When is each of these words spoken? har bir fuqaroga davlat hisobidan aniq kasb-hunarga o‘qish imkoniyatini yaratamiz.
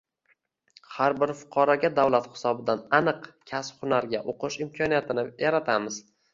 har 0.93 1.13
bir 1.23 1.33
fuqaroga 1.41 1.91
davlat 1.99 2.31
hisobidan 2.31 2.83
aniq 3.01 3.29
kasb-hunarga 3.53 4.25
o‘qish 4.35 4.61
imkoniyatini 4.67 5.31
yaratamiz. 5.47 6.05